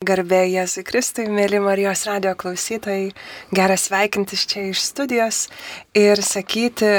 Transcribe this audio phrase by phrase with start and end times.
[0.00, 3.10] Garbė Jėzui Kristui, mėly Marijos radio klausytojai,
[3.52, 5.40] geras sveikintis čia iš studijos
[5.92, 6.92] ir sakyti,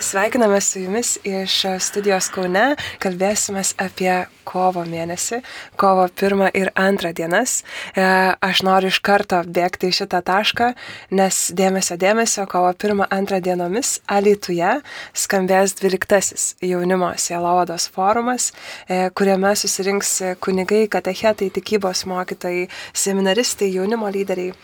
[0.00, 5.40] sveikiname su jumis iš studijos Kaune, kalbėsime apie kovo mėnesį,
[5.80, 7.58] kovo pirmą ir antrą dienas.
[7.94, 8.04] E,
[8.48, 10.70] aš noriu iš karto bėgti į šitą tašką,
[11.18, 14.78] nes dėmesio dėmesio kovo pirmą, antrą dienomis Alituje
[15.16, 18.52] skambės 12 jaunimo sielovados forumas,
[18.88, 24.54] e, kuriame susirinks kunigai, katechetai, tikybos mokytojai, seminaristai, jaunimo lyderiai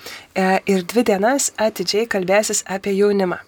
[0.70, 3.42] ir dvi dienas atidžiai kalbėsis apie jaunimą.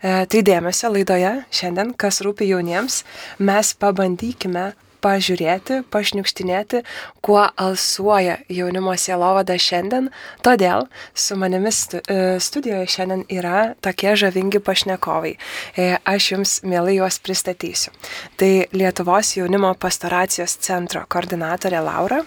[0.00, 3.02] E, tai dėmesio laidoje šiandien, kas rūpi jauniems,
[3.38, 4.72] mes pabandykime
[5.06, 6.82] pažiūrėti, pašniukštinėti,
[7.24, 10.10] kuo alsuoja jaunimo sielovada šiandien.
[10.46, 15.36] Todėl su manimi e, studijoje šiandien yra tokie žavingi pašnekovai.
[15.76, 17.94] E, aš jums mielai juos pristatysiu.
[18.40, 22.22] Tai Lietuvos jaunimo pastoracijos centro koordinatorė Laura.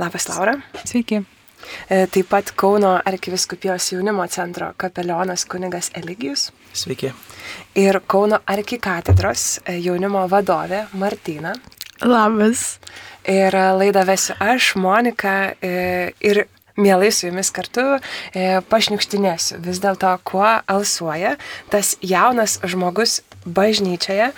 [0.00, 0.60] Labas, Laura.
[0.84, 1.24] Sveiki.
[1.88, 6.50] E, taip pat Kauno arkiviskupijos jaunimo centro kapelionas kunigas Eligijus.
[6.72, 7.12] Sveiki.
[7.74, 11.54] Ir Kauno arkikatedros e, jaunimo vadovė Martina.
[12.02, 12.78] Labas.
[13.26, 17.84] Ir laidą vesiu aš, Monika, e, ir mielai su jumis kartu
[18.70, 21.32] pašniukštinėsiu vis dėlto, kuo alsuoja
[21.72, 24.32] tas jaunas žmogus bažnyčioje.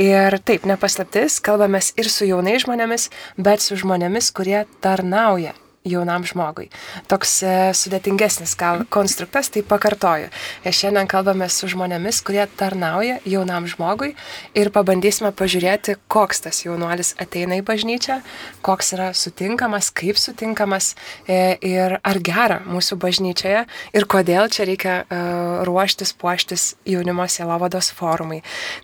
[0.00, 5.52] Ir taip, nepaslaptis, kalbamės ir su jaunais žmonėmis, bet su žmonėmis, kurie tarnauja
[5.84, 6.68] jaunam žmogui.
[7.10, 10.28] Toks e, sudėtingesnis gal konstruktas, tai pakartoju.
[10.62, 14.12] Ir šiandien kalbame su žmonėmis, kurie tarnauja jaunam žmogui
[14.58, 18.20] ir pabandysime pažiūrėti, koks tas jaunuolis ateina į bažnyčią,
[18.62, 20.92] koks yra sutinkamas, kaip sutinkamas
[21.26, 23.64] e, ir ar gera mūsų bažnyčioje
[23.98, 25.20] ir kodėl čia reikia e,
[25.66, 28.42] ruoštis, puoštis jaunimo sielovados forumai.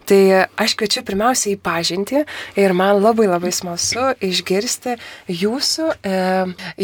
[0.08, 0.20] Tai
[0.58, 2.24] aš kviečiu pirmiausiai į pažinti
[2.58, 4.98] ir man labai labai smalsu išgirsti
[5.30, 6.18] jūsų e,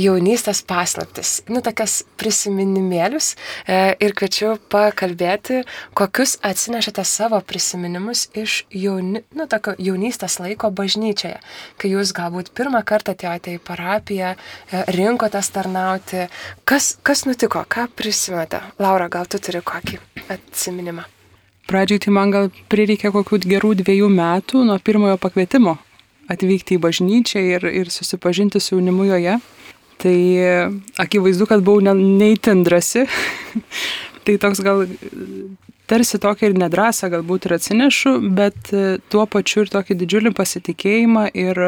[0.04, 5.62] jaunystės paslaptis, nu, tokias prisiminimėlius e, ir kviečiu pakalbėti,
[5.96, 9.48] kokius atsinešate savo prisiminimus iš jauni, nu,
[9.78, 11.38] jaunystės laiko bažnyčioje,
[11.80, 16.28] kai jūs galbūt pirmą kartą atėjote į parapiją, e, rinkotės tarnauti.
[16.68, 18.62] Kas, kas nutiko, ką prisimenate?
[18.82, 20.00] Laura, gal tu turi kokį
[20.34, 21.08] atsiminimą?
[21.64, 25.78] Pradžiai tai man gal prireikė kokių gerų dviejų metų nuo pirmojo pakvietimo
[26.30, 29.38] atvykti į bažnyčią ir, ir susipažinti su jaunimu joje.
[30.04, 30.18] Tai
[31.00, 33.06] akivaizdu, kad buvau neįtin drasi.
[34.24, 34.84] tai toks gal
[35.88, 41.26] tarsi tokia ir nedrasa galbūt ir atsinešu, bet e, tuo pačiu ir tokį didžiulį pasitikėjimą
[41.36, 41.60] ir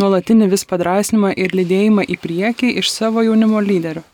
[0.00, 4.04] nuolatinį vis padrasnimą ir lydėjimą į priekį iš savo jaunimo lyderių.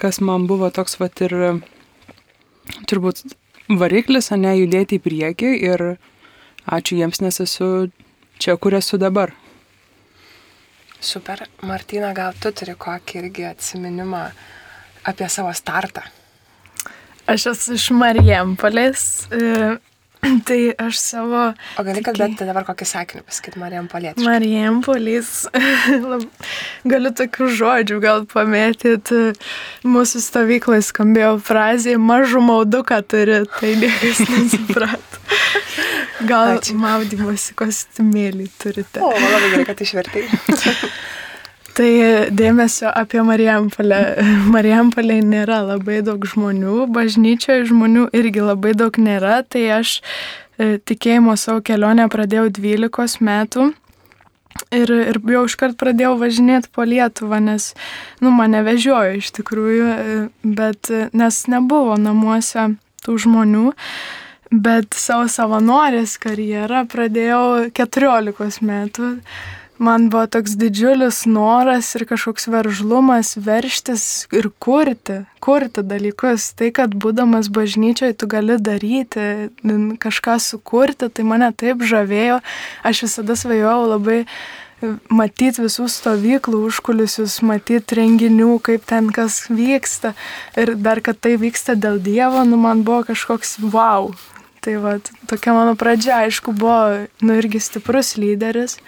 [0.00, 1.34] Kas man buvo toks vat ir
[2.90, 3.22] turbūt
[3.68, 5.86] variklis, o ne judėti į priekį ir
[6.66, 7.70] ačiū jiems, nes esu
[8.42, 9.34] čia, kur esu dabar.
[11.04, 11.44] Super.
[11.60, 14.22] Martina, gal tu turi kokį irgi atsiminimą
[15.04, 16.00] apie savo startą?
[17.28, 19.02] Aš esu iš Marijampolės.
[19.32, 19.76] E,
[20.48, 21.42] tai aš savo...
[21.76, 24.20] O gali kalbėti tai dabar kokį sakinį pasakyti Marijampolės?
[24.28, 25.32] Marijampolės.
[26.88, 29.22] Galiu tokių žodžių gal pamėtyti.
[29.84, 35.24] Mūsų stovyklai skambėjo frazė mažų mauduką turi, tai niekas nesuprato.
[36.28, 36.76] Gal Ačiū.
[36.80, 39.02] maudymosi kostiumėlį turite.
[39.04, 40.24] O, labai gerai, kad išvertai.
[41.74, 41.90] Tai
[42.30, 44.00] dėmesio apie Marijampolę.
[44.54, 51.34] Marijampolė nėra labai daug žmonių, bažnyčioje žmonių irgi labai daug nėra, tai aš e, tikėjimo
[51.34, 53.72] savo kelionę pradėjau 12 metų.
[54.70, 57.72] Ir, ir jau iškart pradėjau važinėti po Lietuvą, nes,
[58.22, 62.70] nu, mane vežiojo iš tikrųjų, e, bet nes nebuvo namuose
[63.02, 63.72] tų žmonių.
[64.54, 69.08] Bet savo savanorės karjerą pradėjau 14 metų.
[69.82, 76.52] Man buvo toks didžiulis noras ir kažkoks veržlumas verštis ir kurti, kurti dalykus.
[76.54, 79.48] Tai, kad būdamas bažnyčioje tu gali daryti,
[79.98, 82.38] kažką sukurti, tai mane taip žavėjo.
[82.86, 84.20] Aš visada svajojau labai
[85.10, 90.14] matyti visų stovyklų užkulisius, matyti renginių, kaip ten kas vyksta.
[90.54, 94.12] Ir dar, kad tai vyksta dėl Dievo, nu man buvo kažkoks wow,
[94.64, 94.94] Tai va,
[95.28, 98.78] tokia mano pradžia, aišku, buvo, nu, irgi stiprus lyderis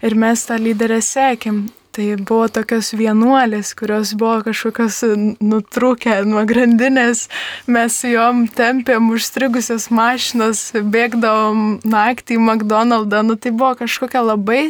[0.00, 1.66] ir mes tą lyderę sekėm.
[1.98, 5.00] Tai buvo tokios vienuolės, kurios buvo kažkokios
[5.42, 7.24] nutrūkę nuo grandinės,
[7.66, 14.60] mes su juom tempėm užstrigusios mašinos, bėgdavom naktį į McDonald'ą, nu tai buvo kažkokia labai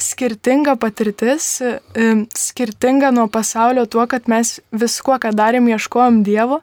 [0.00, 1.50] skirtinga patirtis,
[2.46, 6.62] skirtinga nuo pasaulio tuo, kad mes viskuo, ką darėm, ieškojom Dievo,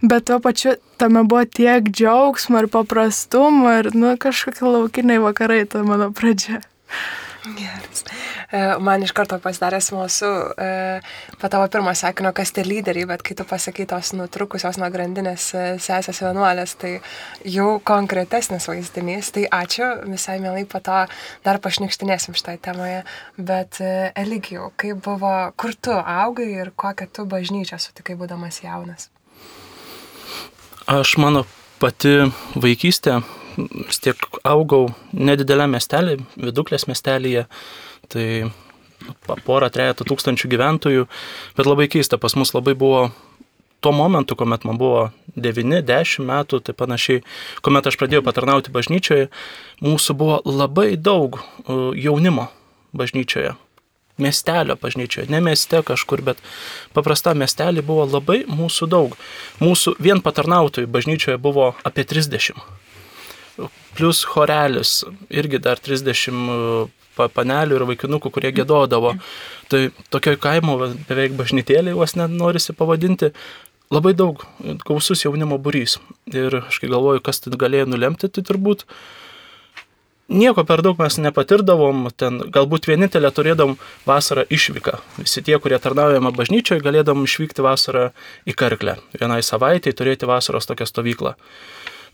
[0.00, 5.84] bet tuo pačiu tame buvo tiek džiaugsmo ir paprastumo ir nu, kažkokie laukiniai vakarai, ta
[5.84, 6.64] mano pradžia.
[7.44, 8.04] Geras.
[8.50, 10.68] E, man iš karto pasidarė smalsu e,
[11.38, 15.64] po tavo pirmo sakinio, kas tie lyderiai, bet kai tu pasakytos nutrukusios nuo grandinės e,
[15.82, 16.92] sesės vienuolės, tai
[17.46, 19.30] jau konkretesnis vaizdinys.
[19.36, 21.04] Tai ačiū, visai mielai po to
[21.46, 23.04] dar pašnikštinėsim šitą temoje.
[23.38, 23.78] Bet
[24.18, 29.12] Eligijau, kaip buvo, kur tu augai ir kokią tu bažnyčią sutikai būdamas jaunas?
[30.88, 31.44] Aš mano
[31.78, 33.20] pati vaikystė
[33.58, 37.46] vis tiek augau nedidelėme miestelį, viduklės miestelėje,
[38.12, 38.26] tai
[39.46, 41.06] porą, trejata tūkstančių gyventojų,
[41.58, 43.08] bet labai keista, pas mus labai buvo
[43.80, 45.08] tuo momentu, kuomet man buvo
[45.38, 47.22] 9-10 metų, tai panašiai,
[47.62, 49.28] kuomet aš pradėjau patarnauti bažnyčioje,
[49.84, 51.38] mūsų buvo labai daug
[51.68, 52.48] jaunimo
[52.96, 53.54] bažnyčioje.
[54.18, 56.40] Miestelio bažnyčioje, ne mieste kažkur, bet
[56.90, 59.14] paprasta miestelį buvo labai mūsų daug.
[59.62, 62.58] Mūsų vien patarnautojų bažnyčioje buvo apie 30
[63.98, 69.16] plus chorelis, irgi dar 30 e, panelių ir vaikinukų, kurie gėdodavo.
[69.70, 69.80] Tai
[70.12, 70.78] tokio kaimo
[71.08, 73.32] beveik bažnytėlė, juos net norisi pavadinti,
[73.90, 74.44] labai daug
[74.86, 75.98] gausus jaunimo būrys.
[76.30, 78.84] Ir aš kai galvoju, kas tai galėjo nulemti, tai turbūt
[80.28, 83.76] nieko per daug mes nepatirdavom, ten galbūt vienintelė turėdom
[84.06, 84.98] vasarą išvyką.
[85.22, 88.10] Visi tie, kurie tarnaujama bažnyčioje, galėdom išvykti vasarą
[88.48, 88.98] į Karklę.
[89.16, 91.34] Vienai savaitėje turėti vasaros tokią stovyklą.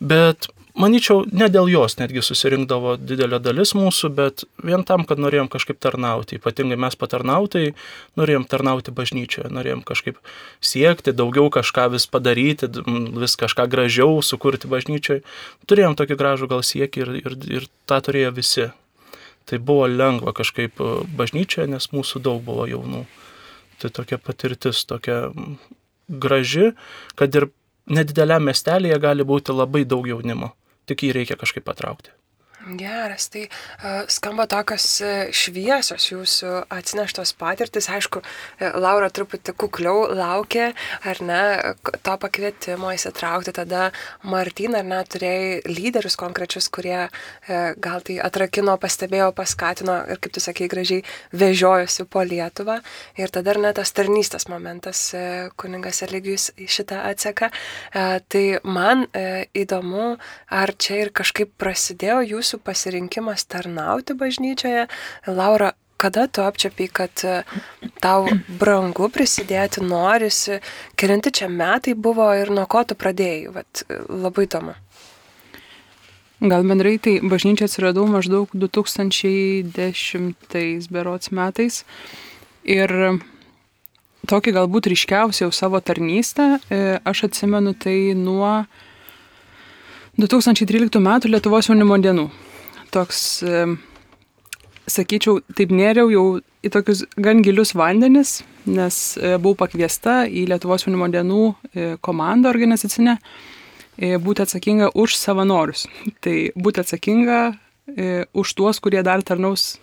[0.05, 5.47] Bet Maničiau, ne dėl jos netgi susirinkdavo didelė dalis mūsų, bet vien tam, kad norėjom
[5.53, 6.41] kažkaip tarnauti.
[6.41, 7.77] Ypatingai mes patarnautai
[8.19, 10.19] norėjom tarnauti bažnyčioje, norėjom kažkaip
[10.59, 12.73] siekti, daugiau kažką vis padaryti,
[13.23, 15.23] vis kažką gražiau sukurti bažnyčioje.
[15.71, 18.73] Turėjom tokį gražų gal siekį ir, ir, ir tą turėjo visi.
[19.47, 23.07] Tai buvo lengva kažkaip e, bažnyčioje, nes mūsų daug buvo jaunų.
[23.79, 25.29] Tai tokia patirtis, tokia
[26.11, 26.73] graži,
[27.15, 27.53] kad ir
[27.87, 30.53] nedideliam miestelėje gali būti labai daug jaunimo
[30.87, 32.13] tik jį reikia kažkaip patraukti.
[32.65, 33.45] Geras, tai
[33.85, 37.91] uh, skamba tokios e, šviesos jūsų atsineštos patirtis.
[37.93, 38.23] Aišku,
[38.57, 40.71] e, Laura truputį kukliau laukė,
[41.05, 41.41] ar ne,
[42.01, 43.53] to pakvietimo įsitraukti.
[43.59, 43.91] Tada
[44.25, 47.11] Martina, ar ne, turėjai lyderius konkrečius, kurie uh,
[47.77, 51.05] gal tai atrakino, pastebėjo, paskatino ir, kaip tu sakei, gražiai
[51.37, 52.79] vežiojosi po Lietuvą.
[53.21, 57.53] Ir tada, ar ne, tas tarnystės momentas, uh, kuningas Eligijus šitą atseka.
[57.93, 60.15] Uh, tai man uh, įdomu,
[60.49, 64.87] ar čia ir kažkaip prasidėjo jūsų jūsų pasirinkimas tarnauti bažnyčioje.
[65.27, 67.43] Laura, kada tu apčiapiai, kad e,
[68.01, 68.27] tau
[68.61, 70.61] brangu prisidėti, norisi,
[70.97, 74.75] kelinti čia metai buvo ir nuo ko tu pradėjai, Vat, e, labai įdomu.
[76.45, 81.85] Gal bendrai tai bažnyčia atsiradau maždaug 2010 berots metais
[82.65, 83.21] ir
[84.29, 88.67] tokį galbūt ryškiausią jau savo tarnystę e, aš atsimenu tai nuo
[90.17, 91.09] 2013 m.
[91.27, 92.29] Lietuvos jaunimo dienų.
[92.95, 93.65] Toks, e,
[94.87, 96.25] sakyčiau, taip nėriau jau
[96.63, 98.37] į tokius gan gilius vandenis,
[98.71, 103.19] nes e, buvau pakviesta į Lietuvos jaunimo dienų e, komandą organizacinę
[103.95, 105.85] būti atsakinga už savanorius.
[106.23, 107.37] Tai būti atsakinga
[108.35, 109.77] už tuos, kurie dar tarnaus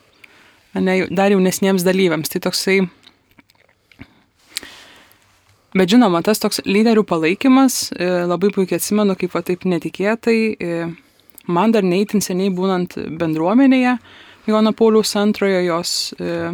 [0.75, 2.27] ne, dar jaunesniems dalyviams.
[2.27, 2.81] Tai toksai
[5.71, 10.89] Bet žinoma, tas toks lyderių palaikymas, e, labai puikiai atsimenu, kaip va taip netikėtai, e,
[11.47, 13.95] man dar neįtin seniai būnant bendruomenėje,
[14.49, 16.51] Jono Pauliaus antrojo jos e,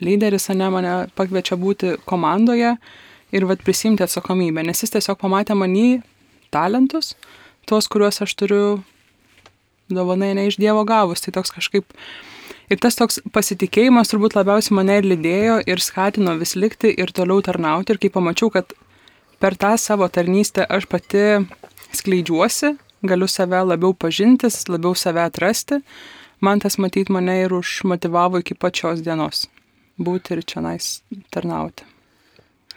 [0.00, 2.76] lyderis, ne mane pakviečia būti komandoje
[3.34, 6.00] ir vad prisimti atsakomybę, nes jis tiesiog pamatė manį
[6.54, 7.16] talentus,
[7.68, 8.64] tuos, kuriuos aš turiu
[9.90, 11.20] dovanai ne iš Dievo gavus.
[11.20, 11.92] Tai toks kažkaip
[12.70, 17.42] Ir tas toks pasitikėjimas turbūt labiausiai mane ir lydėjo ir skatino vis likti ir toliau
[17.42, 17.96] tarnauti.
[17.96, 18.74] Ir kai pamačiau, kad
[19.42, 21.24] per tą savo tarnystę aš pati
[21.96, 25.80] skleidžiuosi, galiu save labiau pažintis, labiau save atrasti,
[26.40, 29.48] man tas matyt mane ir užmotivavo iki pačios dienos
[30.00, 31.00] būti ir čia nais
[31.32, 31.86] tarnauti.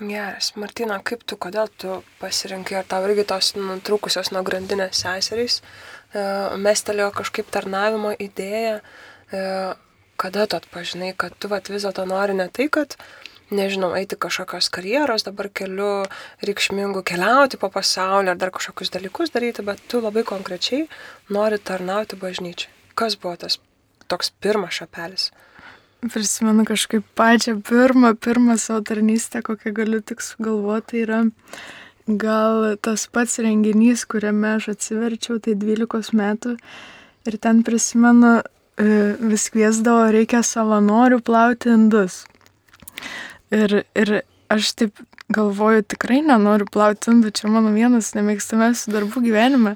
[0.01, 5.59] Geras, Martina, kaip tu, kodėl tu pasirinkai, ar tau irgi tos nutrūkusios nuo grandinės seserys,
[5.62, 6.23] e,
[6.59, 9.43] mestelėjo kažkaip tarnavimo idėją, e,
[10.23, 12.95] kada tu atpažinai, kad tu vat, vis dėlto nori ne tai, kad,
[13.53, 16.05] nežinau, eiti kažkokios karjeros dabar keliu
[16.47, 20.87] reikšmingų, keliauti po pasaulį ar dar kažkokius dalykus daryti, bet tu labai konkrečiai
[21.33, 22.71] nori tarnauti bažnyčiai.
[22.95, 23.59] Kas buvo tas
[24.07, 25.31] toks pirmas šapelis?
[26.03, 31.23] Prisimenu kažkaip pačią pirmą, pirmą savo tarnystę, kokią galiu tik sugalvoti, yra
[32.07, 36.57] gal tas pats renginys, kuriame aš atsiverčiau, tai 12 metų.
[37.23, 38.41] Ir ten prisimenu,
[38.77, 42.23] vis kviesdavo, reikia savanorių plauti indus.
[43.53, 44.13] Ir, ir
[44.53, 45.01] aš taip
[45.33, 49.75] galvoju, tikrai nenoriu plauti indų, čia mano vienas nemėgstamiausių darbų gyvenime.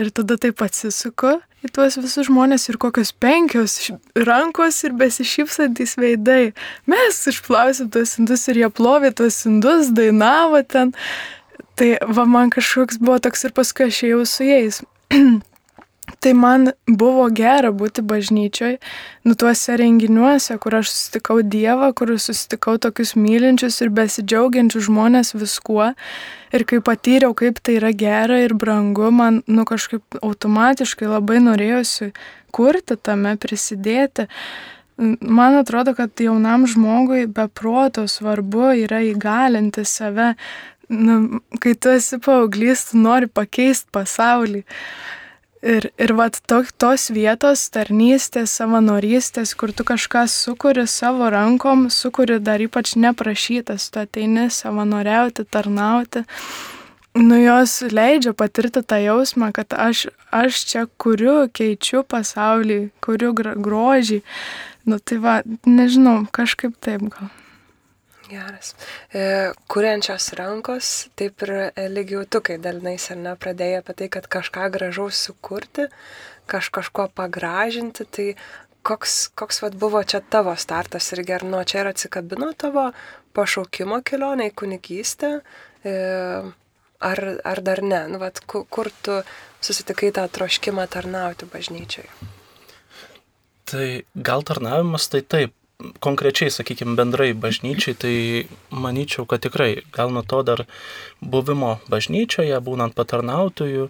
[0.00, 3.76] Ir tada taip atsisuku į tuos visus žmonės ir kokios penkios
[4.16, 6.54] rankos ir besišypsantys veidai.
[6.90, 10.96] Mes išplausim tuos indus ir jie plovė tuos indus, dainavo ten.
[11.76, 14.82] Tai va man kažkoks buvo toks ir paskui aš ėjau su jais.
[16.20, 18.76] Tai man buvo gera būti bažnyčioj,
[19.24, 25.92] nu tuose renginiuose, kur aš susitikau Dievą, kur susitikau tokius mylinčius ir besidžiaugiančius žmonės viskuo.
[26.52, 32.12] Ir kai patyriau, kaip tai yra gera ir brangu, man nu kažkaip automatiškai labai norėjosi
[32.52, 34.28] kurti tame, prisidėti.
[34.98, 40.34] Man atrodo, kad jaunam žmogui be proto svarbu yra įgalinti save.
[40.92, 44.62] Nu, kai tu esi paauglys, tu nori pakeisti pasaulį.
[45.62, 52.40] Ir, ir vat to, tos vietos, tarnystės, savanorystės, kur tu kažką sukuri savo rankom, sukuri
[52.42, 56.24] dar ypač neprašytas, tu ateini savanoriauti, tarnauti,
[57.14, 64.18] nu jos leidžia patirti tą jausmą, kad aš, aš čia kuriu, keičiu pasaulį, kuriu grožį.
[64.82, 67.30] Nu tai va, nežinau, kažkaip taip gal.
[68.32, 68.72] Geras.
[69.12, 74.70] E, kuriančios rankos, taip ir e, lygiautukai dalinais ar ne pradėjo apie tai, kad kažką
[74.72, 75.88] gražaus sukurti,
[76.48, 78.26] kaž, kažko pagražinti, tai
[78.88, 82.88] koks, koks vat, buvo čia tavo startas ir ar nuo čia ir atsikabino tavo
[83.36, 85.32] pašaukimo kelionė į kunigystę,
[85.84, 85.96] e,
[87.12, 89.20] ar, ar dar ne, nu, vat, kur, kur tu
[89.60, 92.08] susitikai tą troškimą tarnauti bažnyčiai?
[93.68, 95.54] Tai gal tarnavimas tai taip,
[96.04, 98.14] konkrečiai, sakykime, bendrai bažnyčiai, tai
[98.70, 100.64] manyčiau, kad tikrai gal nuo to dar
[101.20, 103.88] buvimo bažnyčioje, būnant patarnautojų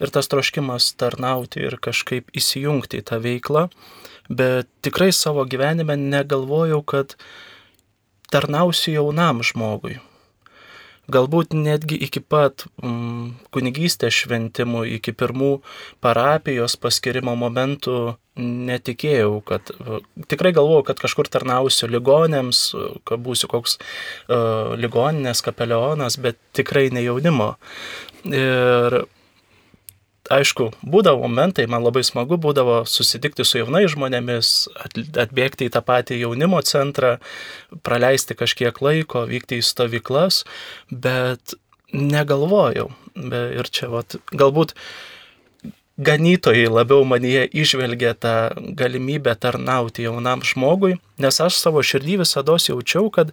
[0.00, 3.68] ir tas troškimas tarnauti ir kažkaip įsijungti į tą veiklą,
[4.28, 7.18] bet tikrai savo gyvenime negalvojau, kad
[8.32, 10.00] tarnausiu jaunam žmogui.
[11.12, 15.58] Galbūt netgi iki pat mm, kunigystės šventimų, iki pirmų
[16.04, 19.70] parapijos paskirimo momentų netikėjau, kad
[20.30, 22.62] tikrai galvojau, kad kažkur tarnausiu ligonėms,
[23.06, 27.52] kad būsiu koks uh, ligoninės kapelionas, bet tikrai ne jaunimo.
[28.24, 29.04] Ir
[30.32, 34.52] aišku, būdavo momentai, man labai smagu būdavo susitikti su jaunai žmonėmis,
[35.20, 37.16] atbėgti į tą patį jaunimo centrą,
[37.84, 40.44] praleisti kažkiek laiko, vykti į stovyklas,
[40.90, 41.56] bet
[41.92, 42.90] negalvojau.
[43.14, 44.74] Ir čia vat, galbūt
[46.02, 48.36] ganytojai labiau manyje išvelgia tą
[48.74, 53.30] galimybę tarnauti jaunam žmogui, nes aš savo širdį visada jaučiau, kad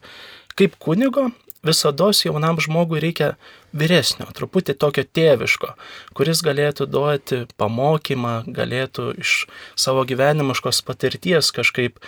[0.59, 1.31] kaip kunigo
[1.65, 3.35] visada jaunam žmogui reikia
[3.73, 5.73] vyresnio, truputį tokio tėviško,
[6.17, 12.01] kuris galėtų duoti pamokymą, galėtų iš savo gyvenimiškos patirties kažkaip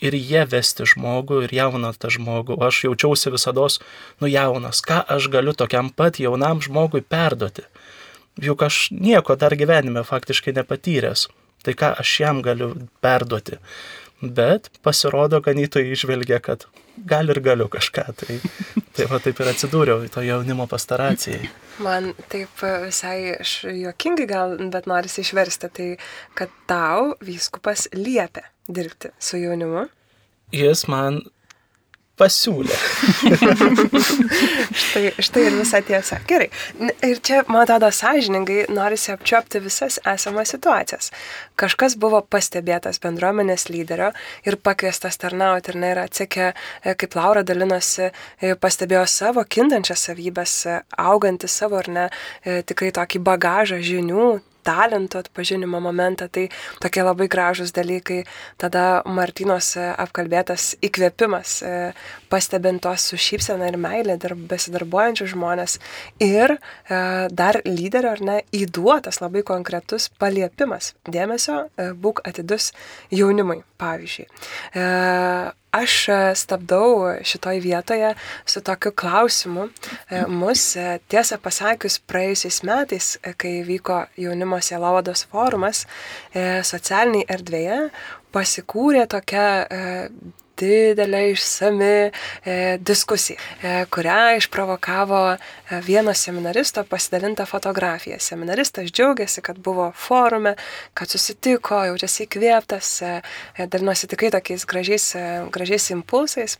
[0.00, 2.58] ir jie vesti žmogų, ir jauną tą žmogų.
[2.64, 3.68] Aš jaučiausi visada,
[4.20, 7.66] nu jaunas, ką aš galiu tokiam pat jaunam žmogui perduoti
[8.42, 11.28] juk aš nieko dar gyvenime faktiškai nepatyręs.
[11.66, 12.70] Tai ką aš jam galiu
[13.02, 13.58] perduoti.
[14.22, 16.66] Bet pasirodo, ganytojai išvelgia, kad
[17.06, 18.04] gal ir galiu kažką.
[18.18, 18.36] Tai,
[18.96, 21.48] tai va taip ir atsidūriau to jaunimo pastaracijai.
[21.84, 25.88] Man taip visai juokingai gal, bet norisi išversti, tai
[26.38, 29.86] kad tau vyskupas liepia dirbti su jaunimu.
[30.52, 31.22] Jis man
[32.18, 32.74] pasiūlė.
[34.82, 36.20] štai, štai ir visa tiesa.
[36.28, 36.48] Gerai.
[37.06, 41.12] Ir čia, man atrodo, sąžiningai norisi apčiopti visas esamas situacijas.
[41.58, 44.12] Kažkas buvo pastebėtas bendruomenės lyderio
[44.46, 50.54] ir pakviestas tarnauti ir nėra atsekė, e, kaip Laura dalinosi, e, pastebėjo savo kintančias savybės,
[50.66, 52.06] e, augantį savo ar ne
[52.44, 56.48] tikrai tokį bagažą žinių, talento atpažinimo momentą, tai
[56.82, 58.20] tokie labai gražus dalykai.
[58.60, 61.74] Tada Martinos e, apkalbėtas įkvėpimas, e,
[62.28, 65.78] pastebint tos su šypsena ir meilė darb, besidarbuojančius žmonės.
[66.24, 66.58] Ir e,
[67.32, 71.64] dar lyderio ar ne įduotas labai konkretus paliepimas dėmesio,
[72.02, 72.72] būk atidus
[73.14, 74.28] jaunimui, pavyzdžiui
[75.70, 78.14] aš e, stabdau šitoj vietoje
[78.46, 79.68] su tokiu klausimu.
[80.10, 85.84] E, mus, e, tiesą pasakius, praėjusiais metais, kai vyko jaunimo sielovados forumas,
[86.34, 87.78] socialiniai erdvėje
[88.32, 89.46] pasikūrė tokia
[90.58, 92.10] didelė išsami e,
[92.80, 95.38] diskusija, e, kurią išprovokavo e,
[95.86, 98.18] vieno seminaristo pasidalinta fotografija.
[98.22, 100.54] Seminaristas džiaugiasi, kad buvo forume,
[100.94, 102.92] kad susitiko, jaučiasi įkvėptas,
[103.70, 105.08] dalinosi tikrai tokiais gražiais,
[105.54, 106.58] gražiais impulsais,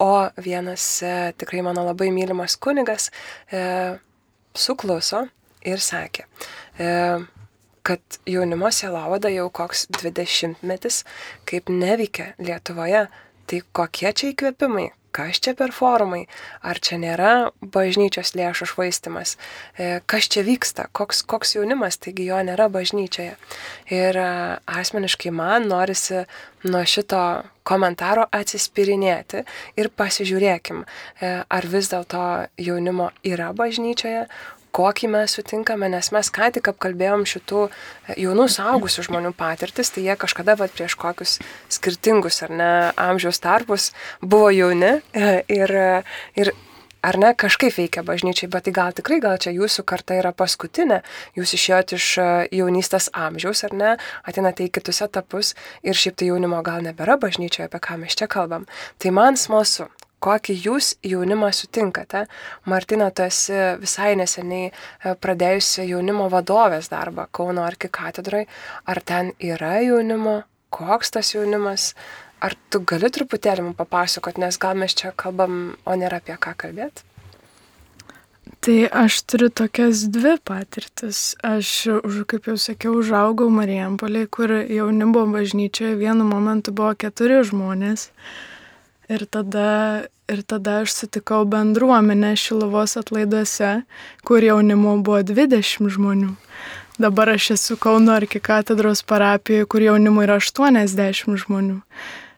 [0.00, 0.86] o vienas
[1.40, 3.10] tikrai mano labai mylimas kunigas
[4.54, 5.26] sukluso
[5.64, 6.26] ir sakė,
[7.82, 11.04] kad jaunimo sielovada jau koks 20 metis,
[11.48, 13.06] kaip neveikia Lietuvoje,
[13.50, 16.22] tai kokie čia įkvėpimai, kas čia per forumai,
[16.62, 19.36] ar čia nėra bažnyčios lėšų švaistimas,
[19.76, 23.34] e, kas čia vyksta, koks, koks jaunimas, taigi jo nėra bažnyčioje.
[23.90, 24.28] Ir e,
[24.80, 26.24] asmeniškai man norisi
[26.68, 27.24] nuo šito
[27.66, 29.44] komentaro atsispirinėti
[29.80, 32.24] ir pasižiūrėkim, e, ar vis dėlto
[32.60, 34.26] jaunimo yra bažnyčioje,
[34.76, 37.66] kokį mes sutinkame, nes mes ką tik apkalbėjom šitų
[38.20, 41.38] jaunų saugusių žmonių patirtis, tai jie kažkada vat, prieš kokius
[41.72, 43.90] skirtingus ar ne amžiaus tarpus
[44.22, 45.76] buvo jauni e, ir,
[46.38, 46.52] ir
[47.02, 51.00] ar ne kažkaip veikia bažnyčiai, bet tai gal tikrai, gal čia jūsų karta yra paskutinė,
[51.38, 52.28] jūs išėjot iš e,
[52.60, 53.94] jaunystės amžiaus, ar ne,
[54.28, 55.54] atinate į kitus etapus
[55.86, 58.68] ir šiaip tai jaunimo gal nebėra bažnyčioje, apie ką mes čia kalbam.
[59.00, 59.88] Tai man smalsu,
[60.24, 62.24] kokį jūs jaunimą sutinkate.
[62.70, 68.46] Martina, tu esi visai neseniai e, pradėjusi jaunimo vadovės darbą Kauno arkikatedrai.
[68.86, 70.42] Ar ten yra jaunimo?
[70.70, 71.94] Koks tas jaunimas?
[72.40, 76.54] Ar tu gali truputėlį mums papasakot, nes gal mes čia kalbam, o nėra apie ką
[76.64, 77.04] kalbėti?
[78.60, 81.34] Tai aš turiu tokias dvi patirtis.
[81.46, 81.68] Aš,
[82.28, 88.10] kaip jau sakiau, užaugau Marijampolė, kur jaunimo bažnyčioje vienu momentu buvo keturi žmonės.
[89.10, 93.80] Ir tada, ir tada aš sutikau bendruomenę Šiluvos atlaiduose,
[94.22, 96.36] kur jaunimo buvo 20 žmonių.
[97.00, 101.80] Dabar aš esu Kauno arkikatedros parapijoje, kur jaunimo yra 80 žmonių.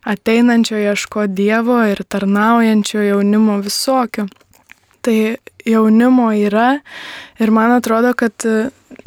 [0.09, 4.25] Ateinančio ieško Dievo ir tarnaujančio jaunimo visokio.
[5.05, 5.19] Tai
[5.67, 6.79] jaunimo yra
[7.39, 8.33] ir man atrodo, kad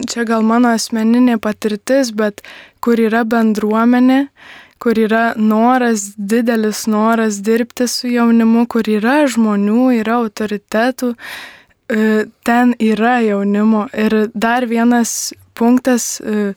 [0.05, 2.45] čia gal mano asmeninė patirtis, bet
[2.83, 4.27] kur yra bendruomenė,
[4.79, 11.13] kur yra noras, didelis noras dirbti su jaunimu, kur yra žmonių, yra autoritetų,
[11.89, 13.87] e, ten yra jaunimo.
[13.93, 16.53] Ir dar vienas punktas, e,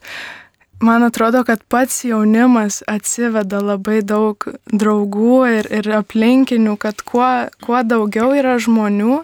[0.79, 7.27] man atrodo, kad pats jaunimas atsiveda labai daug draugų ir, ir aplinkinių, kad kuo,
[7.65, 9.19] kuo daugiau yra žmonių,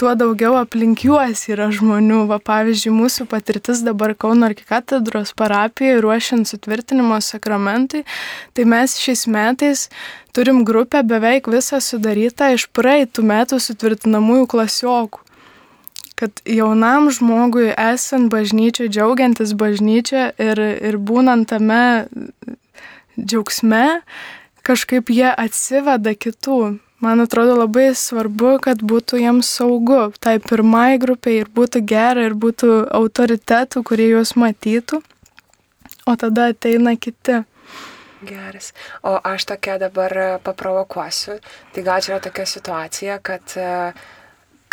[0.00, 2.24] tuo daugiau aplink juos yra žmonių.
[2.30, 8.02] Va, pavyzdžiui, mūsų patirtis dabar Kauno arkikatedros parapijoje ruošiant sutvirtinimo sakramentui,
[8.54, 9.86] tai mes šiais metais
[10.36, 15.25] turim grupę beveik visą sudarytą iš praeitų metų sutvirtinamųjų klasiokų
[16.16, 22.08] kad jaunam žmogui esant bažnyčiai, džiaugiantis bažnyčia ir, ir būnant tame
[23.20, 24.00] džiaugsme,
[24.66, 26.78] kažkaip jie atsiveda kitų.
[27.04, 32.32] Man atrodo labai svarbu, kad būtų jiems saugu, tai pirmai grupiai ir būtų gera, ir
[32.32, 35.02] būtų autoritetų, kurie juos matytų,
[36.08, 37.42] o tada ateina kiti.
[38.24, 38.72] Geras.
[39.04, 41.36] O aš tokia dabar paprovokuosiu.
[41.76, 44.06] Tai gal čia yra tokia situacija, kad uh,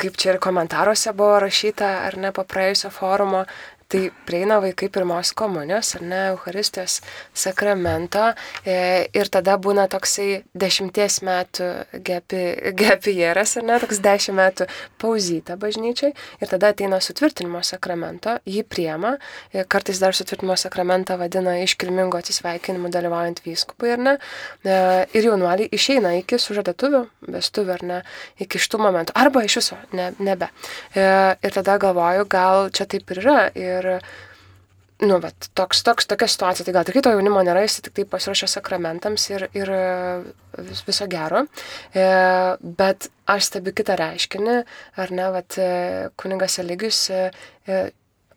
[0.04, 3.46] kaip čia ir komentaruose buvo rašyta, ar ne, po praėjusio forumo,
[3.94, 6.96] Tai prieina vaikai pirmos komunijos, ar ne, Euharistijos
[7.38, 8.24] sakramento
[8.66, 11.68] e, ir tada būna toksai dešimties metų
[12.02, 12.40] gepi,
[12.80, 14.66] gepieras, ar ne, toks dešimt metų
[14.98, 16.10] pauzyta bažnyčiai
[16.42, 19.12] ir tada ateina sutvirtinimo sakramento, jį priema,
[19.54, 24.16] e, kartais dar sutvirtinimo sakramentą vadina iškilmingo atsisveikinimu dalyvaujant vyskupui, ar ne,
[24.66, 24.80] e,
[25.14, 27.04] ir jaunuoliai išeina iki sužadėtuvių,
[27.38, 28.02] vestuvių, ar ne,
[28.42, 30.50] iki šitų momentų, arba iš viso, ne, nebe.
[30.98, 33.40] Ir tada galvoju, gal čia taip ir yra.
[33.54, 34.04] Ir Ir,
[35.04, 38.06] nu, bet toks, toks, tokia situacija, tai gal tikrai to jaunimo nėra, jis tik tai
[38.10, 39.74] pasiruošia sakramentams ir, ir
[40.70, 41.44] vis, viso gero.
[41.92, 42.06] E,
[42.64, 44.62] bet aš stebiu kitą reiškinį,
[45.04, 45.60] ar ne, vat
[46.22, 47.04] kuningas Eligius.
[47.12, 47.28] E,
[47.68, 47.84] e,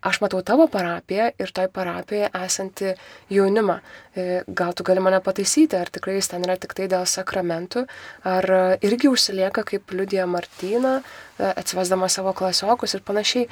[0.01, 2.93] aš matau tavo parapiją ir toj parapijoje esantį
[3.33, 3.77] jaunimą.
[4.15, 7.85] E, gal tu gali mane pataisyti, ar tikrai jis ten yra tik tai dėl sakramentų,
[8.27, 8.49] ar
[8.85, 13.49] irgi užsilieka kaip liudija Martyna, e, atsivesdama savo klasiokus ir panašiai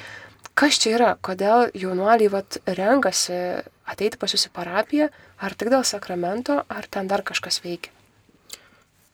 [0.54, 3.38] kas čia yra, kodėl jaunuoliai vat, renkasi
[3.86, 5.10] ateiti pas jūsų parapiją,
[5.42, 7.92] ar tik dėl sakramento, ar ten dar kažkas veikia?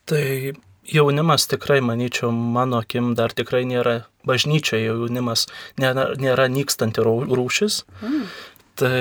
[0.09, 0.23] Tai
[0.89, 5.47] jaunimas tikrai, manyčiau, mano akim dar tikrai nėra bažnyčioje jaunimas,
[5.79, 7.83] nėra, nėra nykstanti rūšis.
[8.03, 8.25] Mm.
[8.79, 8.99] Tai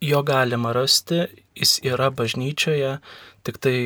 [0.00, 2.98] jo galima rasti, jis yra bažnyčioje,
[3.46, 3.76] tik tai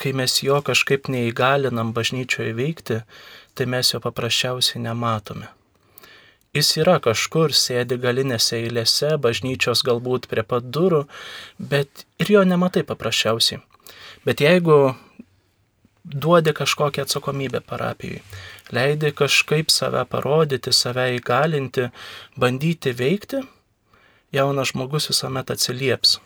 [0.00, 3.02] kai mes jo kažkaip neįgalinam bažnyčioje veikti,
[3.54, 5.50] tai mes jo paprasčiausiai nematome.
[6.54, 11.00] Jis yra kažkur, sėdi galinėse eilėse, bažnyčios galbūt prie pat durų,
[11.58, 13.58] bet ir jo nematai paprasčiausiai.
[14.24, 14.94] Bet jeigu
[16.04, 18.22] duodi kažkokią atsakomybę parapijai,
[18.70, 21.88] leidi kažkaip save parodyti, save įgalinti,
[22.38, 23.42] bandyti veikti,
[24.32, 26.20] jaunas žmogus visuomet atsilieps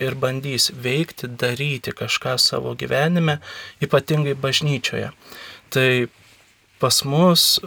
[0.00, 3.38] ir bandys veikti, daryti kažką savo gyvenime,
[3.84, 5.10] ypatingai bažnyčioje.
[5.70, 5.88] Tai
[6.80, 7.60] pas mus,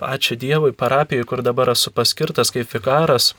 [0.00, 3.34] ačiū Dievui, parapijoje, kur dabar esu paskirtas kaip vikaras,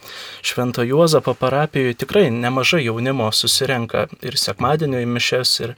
[0.46, 5.74] Švento Juozapo parapijoje tikrai nemažai jaunimo susirenka ir sekmadienio į mišes, ir,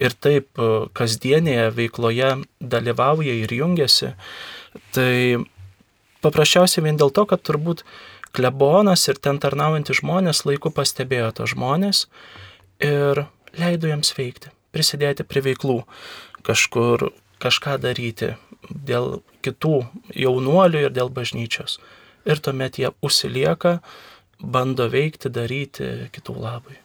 [0.00, 2.32] ir taip e, kasdienėje veikloje
[2.74, 4.14] dalyvauja ir jungiasi.
[4.96, 5.12] Tai
[6.24, 7.84] paprasčiausiai vien dėl to, kad turbūt
[8.32, 12.06] klebonas ir ten tarnaujantys žmonės laiku pastebėjo tos žmonės
[12.84, 13.26] ir
[13.58, 15.82] leido jiems veikti, prisidėti prie veiklų,
[16.46, 18.34] kažkur kažką daryti
[18.70, 19.80] dėl kitų
[20.14, 21.78] jaunuolių ir dėl bažnyčios.
[22.28, 23.78] Ir tuomet jie užsilieka,
[24.38, 26.78] bando veikti, daryti kitų labai.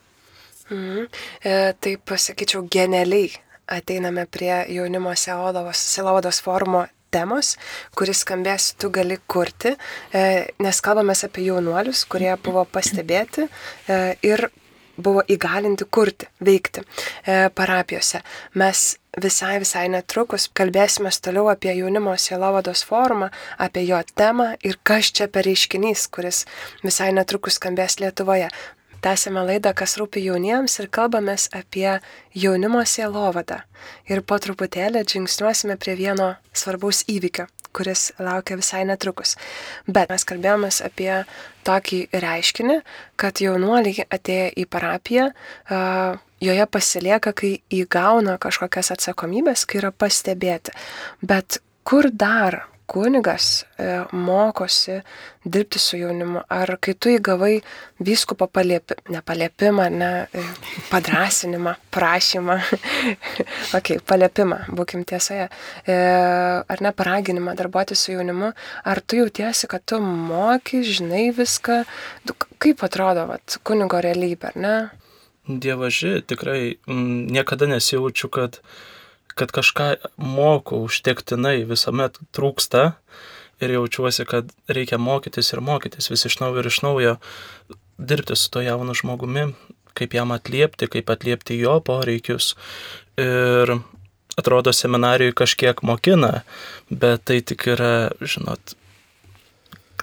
[0.71, 1.07] Mhm.
[1.43, 3.33] E, taip pasakyčiau, genialiai
[3.67, 7.57] ateiname prie jaunimo Selovados forumo temos,
[7.97, 9.75] kuris skambės tu gali kurti,
[10.15, 10.23] e,
[10.63, 14.47] nes kalbame apie jaunuolius, kurie buvo pastebėti e, ir
[14.97, 18.21] buvo įgalinti kurti, veikti e, parapijose.
[18.59, 18.83] Mes
[19.21, 25.27] visai, visai netrukus kalbėsime toliau apie jaunimo sielovados formą, apie jo temą ir kas čia
[25.27, 26.45] per reiškinys, kuris
[26.83, 28.49] visai netrukus skambės Lietuvoje.
[29.03, 31.89] Tęsime laidą, kas rūpi jauniems ir kalbamės apie
[32.39, 33.57] jaunimo sielovadą.
[34.07, 39.35] Ir po truputėlį žingsniuosime prie vieno svarbaus įvykio, kuris laukia visai netrukus.
[39.87, 41.11] Bet mes kalbėjomės apie
[41.67, 42.79] tokį reiškinį,
[43.19, 45.29] kad jaunuoliai atėję į parapiją,
[46.43, 50.75] joje pasilieka, kai įgauna kažkokias atsakomybės, kai yra pastebėti.
[51.23, 54.99] Bet kur dar kunigas e, mokosi
[55.45, 57.57] dirbti su jaunimu, ar kai tu įgavai
[58.03, 60.43] vyskupo paliepi, nepaliepimą, ne, e,
[60.91, 62.57] padrasinimą, prašymą,
[63.77, 65.49] ok, paliepimą, būkim tiesoje,
[65.87, 65.99] e,
[66.63, 71.83] ar ne paraginimą darbuoti su jaunimu, ar tu jautiesi, kad tu moki, žinai viską,
[72.63, 74.75] kaip atrodo vat, kunigo realybė, ar ne?
[75.47, 78.61] Dievaži, tikrai m, mm, niekada nesijaučiu, kad
[79.35, 82.93] kad kažką moku užtektinai, visuomet trūksta
[83.63, 87.15] ir jaučiuosi, kad reikia mokytis ir mokytis vis iš naujo ir iš naujo
[87.97, 89.53] dirbti su to jaunu žmogumi,
[89.93, 92.53] kaip jam atliepti, kaip atliepti jo poreikius.
[93.17, 93.77] Ir
[94.37, 96.41] atrodo, seminarijoje kažkiek mokina,
[96.89, 98.73] bet tai tik yra, žinot,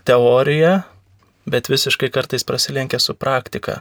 [0.06, 0.82] teorija,
[1.50, 3.80] bet visiškai kartais prasilenkia su praktika,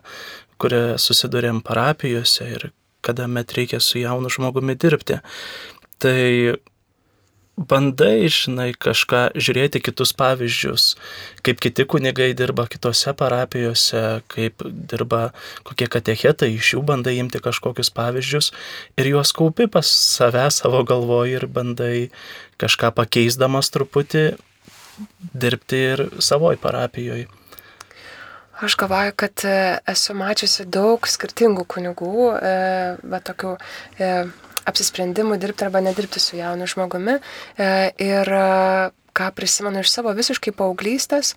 [0.59, 2.69] kuria susidurėm parapijose ir
[3.05, 5.19] kada met reikia su jaunu žmogumi dirbti.
[5.99, 6.19] Tai
[7.59, 10.93] bandai, žinai, kažką žiūrėti kitus pavyzdžius,
[11.43, 15.31] kaip kiti kunigai dirba kitose parapijose, kaip dirba
[15.67, 18.51] kokie katechetai, iš jų bandai imti kažkokius pavyzdžius
[18.99, 22.09] ir juos kaupi pas save savo galvoje ir bandai
[22.61, 24.25] kažką pakeisdamas truputį
[25.33, 27.27] dirbti ir savoj parapijoje.
[28.59, 32.25] Aš galvoju, kad e, esu mačiusi daug skirtingų kunigų,
[33.07, 34.09] bet tokių e,
[34.69, 37.17] apsisprendimų dirbti arba nedirbti su jaunu žmogumi.
[37.55, 37.69] E,
[38.03, 38.33] ir
[39.19, 41.33] ką prisimenu iš savo visiškai paauglystės,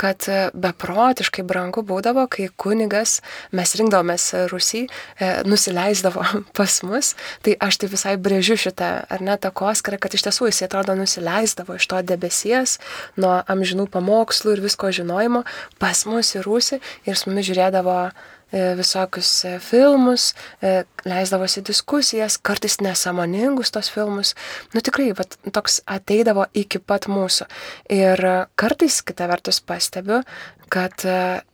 [0.00, 0.24] kad
[0.56, 3.20] beprotiškai brangu būdavo, kai kunigas,
[3.56, 6.24] mes rinkdavomės Rusijai, e, nusileisdavo
[6.58, 10.50] pas mus, tai aš tai visai brėžiu šitą, ar ne, tą koskarą, kad iš tiesų
[10.50, 12.78] jis atrodo nusileisdavo iš to debesies,
[13.20, 15.44] nuo amžinų pamokslų ir visko žinojimo
[15.82, 22.38] pas mus į Rusiją ir su mumis žiūrėdavo E, visokius e, filmus, e, leisdavosi diskusijas,
[22.38, 24.34] kartais nesamoningus tos filmus.
[24.74, 27.48] Nu tikrai, vat, toks ateidavo iki pat mūsų.
[27.90, 28.22] Ir
[28.54, 30.22] kartais, kita vertus, pastebiu,
[30.70, 31.04] kad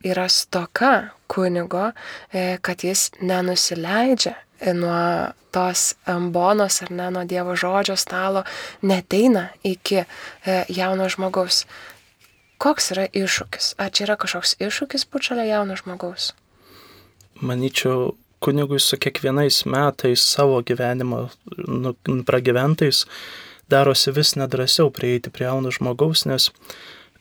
[0.05, 1.91] yra stoka kunigo,
[2.65, 4.35] kad jis nenusileidžia
[4.73, 8.45] nuo tos ambonos ar ne nuo Dievo žodžio stalo,
[8.83, 10.05] neteina iki
[10.69, 11.67] jauno žmogaus.
[12.63, 13.75] Koks yra iššūkis?
[13.83, 16.33] Ar čia yra kažkoks iššūkis pučalio jauno žmogaus?
[17.43, 21.29] Manyčiau, kunigui su kiekvienais metais savo gyvenimo
[21.69, 21.95] nu,
[22.27, 23.05] pragyventais
[23.71, 26.49] darosi vis nedrasiau prieiti prie jauno žmogaus, nes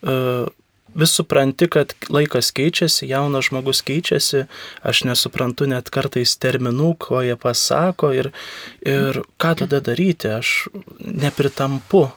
[0.02, 0.48] uh,
[0.94, 4.44] vis supranti, kad laikas keičiasi, jaunas žmogus keičiasi,
[4.82, 8.32] aš nesuprantu net kartais terminų, ko jie pasako ir,
[8.84, 10.68] ir ką tada daryti, aš
[11.00, 12.08] nepritampu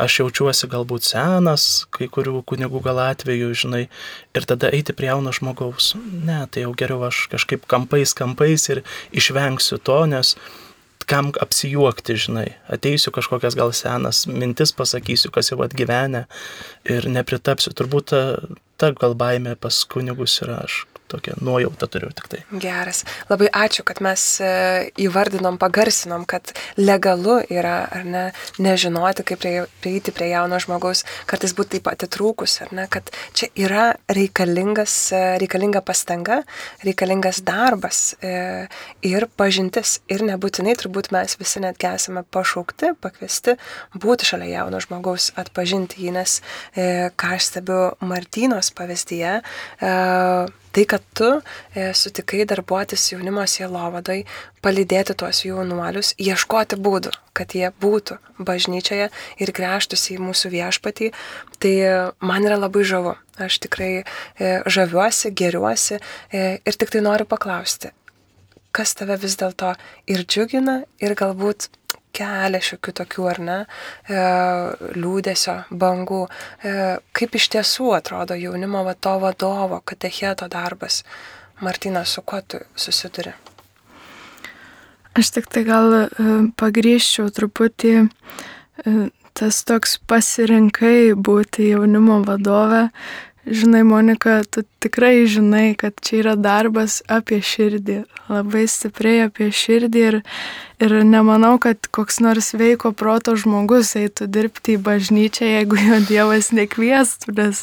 [0.00, 3.84] aš jaučiuosi galbūt senas, kai kurių kunigų gal atveju, žinai,
[4.36, 5.92] ir tada eiti prie jauno žmogaus.
[5.98, 8.82] Ne, tai jau geriau aš kažkaip kampais, kampais ir
[9.16, 10.34] išvengsiu to, nes
[11.10, 16.26] kam apsijuokti, žinai, ateisiu kažkokias gal senas mintis pasakysiu, kas jau atgyvenę
[16.86, 17.74] ir nepritapsiu.
[17.74, 18.22] Turbūt ta,
[18.78, 22.40] ta gal baime pas kunigus yra aš tokią nuojautą turiu tik tai.
[22.62, 23.04] Geras.
[23.30, 24.50] Labai ačiū, kad mes e,
[25.00, 28.24] įvardinom, pagarsinom, kad legalu yra, ar ne,
[28.62, 33.50] nežinoti, kaip prie, prieiti prie jauno žmogaus, kartais būti taip atitrūkus, ar ne, kad čia
[33.58, 34.28] yra e,
[35.42, 36.40] reikalinga pastanga,
[36.86, 38.68] reikalingas darbas e,
[39.06, 39.98] ir pažintis.
[40.10, 43.56] Ir nebūtinai turbūt mes visi netgi esame pašaukti, pakviesti
[43.98, 46.38] būti šalia jauno žmogaus, atpažinti jį, nes
[47.20, 49.40] ką aš stebiu Martynos pavyzdyje,
[50.70, 51.28] Tai, kad tu
[51.74, 54.20] e, sutikai darbuotis jaunimo sielovadai,
[54.62, 59.08] palydėti tuos jaunuolius, ieškoti būdų, kad jie būtų bažnyčioje
[59.42, 61.10] ir grėžtųsi į mūsų viešpatį,
[61.58, 61.74] tai
[62.22, 63.16] man yra labai žavu.
[63.40, 64.04] Aš tikrai e,
[64.68, 67.90] žaviuosi, geriuosi e, ir tik tai noriu paklausti,
[68.76, 69.72] kas tave vis dėlto
[70.12, 71.70] ir džiugina ir galbūt
[72.16, 74.22] kelia šiokių tokių ar ne e,
[74.98, 76.22] liūdėsio bangų.
[76.26, 76.74] E,
[77.16, 81.02] kaip iš tiesų atrodo jaunimo va, to vadovo, katecheto darbas.
[81.60, 83.34] Martina, su kuo tu susiduri?
[85.18, 86.06] Aš tik tai gal e,
[86.60, 87.96] pagrįžčiau truputį
[89.36, 92.88] tas toks pasirinkai būti jaunimo vadove,
[93.46, 100.00] Žinai, Monika, tu tikrai žinai, kad čia yra darbas apie širdį, labai stipriai apie širdį
[100.04, 100.16] ir,
[100.84, 106.50] ir nemanau, kad koks nors veiko proto žmogus eitų dirbti į bažnyčią, jeigu jo Dievas
[106.52, 107.62] nekviestų, nes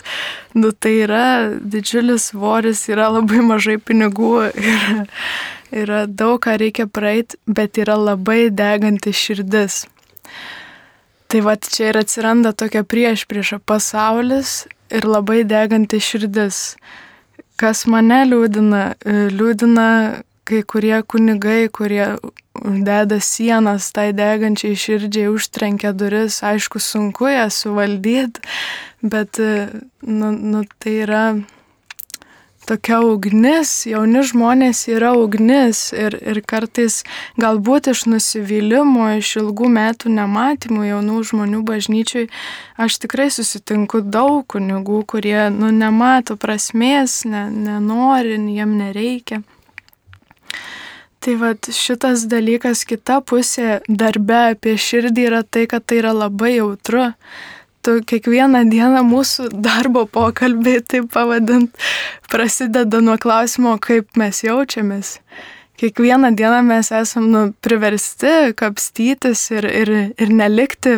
[0.58, 1.28] nu, tai yra
[1.62, 4.88] didžiulis svoris, yra labai mažai pinigų ir
[5.86, 9.84] yra daug ką reikia praeiti, bet yra labai deganti širdis.
[11.30, 16.78] Tai va čia ir atsiranda tokia prieš priešą pasaulis ir labai deganti širdis.
[17.58, 19.88] Kas mane liūdina, e, liūdina
[20.47, 22.06] kai kurie kunigai, kurie
[22.88, 28.41] deda sienas tai degančiai širdžiai, užtrenkia duris, aišku, sunku ją suvaldyti,
[29.04, 29.67] bet e,
[30.02, 31.23] nu, nu, tai yra
[32.67, 37.01] tokia ugnis, jauni žmonės yra ugnis ir, ir kartais
[37.39, 42.30] galbūt iš nusivylimų, iš ilgų metų nematymų jaunų žmonių bažnyčiai,
[42.77, 49.43] aš tikrai susitinku daug kunigų, kurie nu, nemato prasmės, ne, nenori, jiem nereikia.
[51.23, 56.60] Tai vad šitas dalykas, kita pusė darbe apie širdį yra tai, kad tai yra labai
[56.60, 57.10] jautru
[57.88, 61.71] tu kiekvieną dieną mūsų darbo pokalbiai, taip pavadint,
[62.32, 65.17] prasideda nuo klausimo, kaip mes jaučiamės.
[65.78, 70.97] Kiekvieną dieną mes esam nu, priversti kapstytis ir, ir, ir nelikti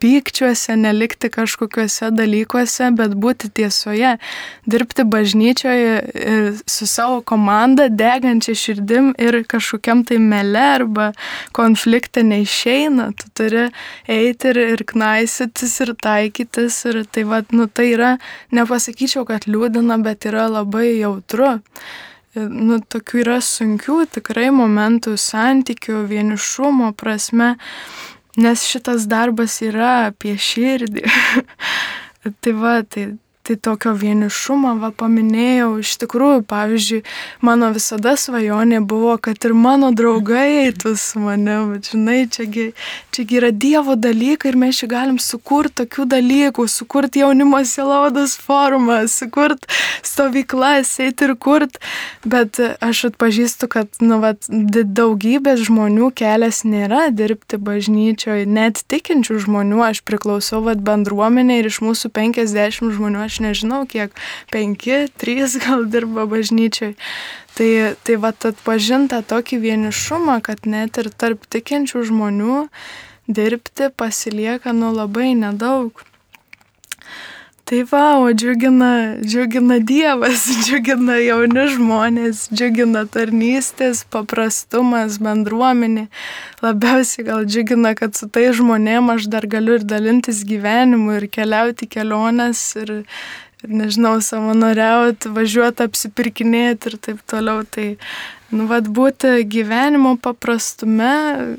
[0.00, 4.14] pykčiuose, nelikti kažkokiuose dalykuose, bet būti tiesoje,
[4.70, 11.10] dirbti bažnyčioje e, su savo komanda, degančia širdim ir kažkokiam tai mele arba
[11.56, 13.68] konflikte neišeina, tu turi
[14.08, 18.12] eiti ir, ir knaisytis ir taikytis ir tai vad, nu tai yra,
[18.54, 21.58] nepasakyčiau, kad liūdina, bet yra labai jautru.
[22.36, 27.54] E, nu, tokių yra sunkių tikrai momentų santykių, vienišumo prasme,
[28.38, 31.04] nes šitas darbas yra apie širdį.
[32.42, 33.10] tai va, tai
[33.48, 36.98] tai tokio vienišumo, va paminėjau, iš tikrųjų, pavyzdžiui,
[37.40, 42.66] mano visada svajonė buvo, kad ir mano draugai eitų su manim, bet žinai, čiagi,
[43.14, 49.00] čiagi yra Dievo dalykai ir mes čia galim sukurti tokių dalykų, sukurti jaunimo sielaudos formą,
[49.08, 49.70] sukurti
[50.04, 51.80] stovyklas, eiti ir kurti,
[52.28, 59.80] bet aš atpažįstu, kad, nu, va, daugybės žmonių kelias nėra dirbti bažnyčioje, net tikinčių žmonių,
[59.88, 64.10] aš priklausau, va, bendruomenė ir iš mūsų 50 žmonių aš aš nežinau, kiek
[64.50, 66.96] penki, trys gal dirba bažnyčiai.
[67.54, 72.68] Tai, tai va atpažinta tokį vienišumą, kad net ir tarp tikinčių žmonių
[73.28, 75.92] dirbti pasilieka nu labai nedaug.
[77.68, 86.06] Tai va, o džiugina, džiugina Dievas, džiugina jauni žmonės, džiugina tarnystės, paprastumas, bendruomenė.
[86.64, 91.90] Labiausiai gal džiugina, kad su tai žmonėm aš dar galiu ir dalintis gyvenimu ir keliauti
[91.92, 92.94] keliones ir,
[93.60, 97.68] ir nežinau, savanoriauti, važiuoti, apsipirkinėti ir taip toliau.
[97.68, 97.90] Tai
[98.48, 101.12] Nu, vad būti gyvenimo paprastume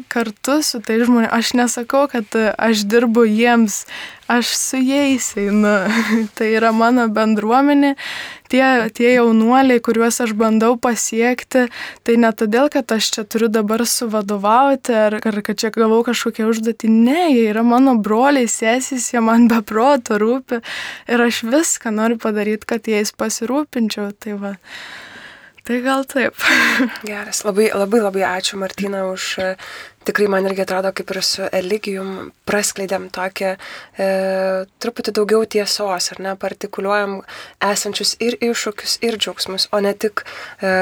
[0.10, 1.30] kartu su tai žmonėmis.
[1.30, 3.84] Aš nesakau, kad aš dirbu jiems,
[4.25, 5.73] aš su jais einu.
[6.38, 7.91] tai yra mano bendruomenė,
[8.49, 8.63] tie,
[8.97, 11.67] tie jaunuoliai, kuriuos aš bandau pasiekti,
[12.02, 16.47] tai ne todėl, kad aš čia turiu dabar suvadovauti ar, ar kad čia gavau kažkokią
[16.49, 16.89] užduotį.
[16.89, 20.63] Ne, jie yra mano broliai, sesys, jie man be proto rūpi
[21.06, 24.10] ir aš viską noriu padaryti, kad jais pasirūpinčiau.
[24.17, 24.56] Tai va.
[25.67, 26.36] Tai gal taip.
[27.10, 29.48] Geras, labai labai, labai ačiū Martina už e,
[30.08, 34.08] tikrai man irgi atrodo, kaip ir su Eligijum praskleidėm tokią e,
[34.82, 37.19] truputį daugiau tiesos, ar ne, partikuliuojam
[37.69, 40.74] esančius ir iššūkius, ir džiaugsmus, o ne tik e,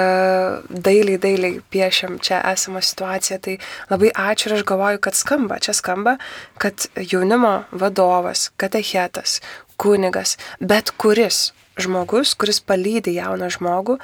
[0.70, 3.42] dailiai, dailiai piešiam čia esamą situaciją.
[3.44, 3.58] Tai
[3.92, 6.18] labai ačiū ir aš galvoju, kad skamba, čia skamba,
[6.62, 9.42] kad jaunimo vadovas, katechetas,
[9.82, 13.98] kunigas, bet kuris žmogus, kuris palydė jauną žmogų,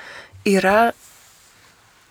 [0.46, 0.94] yra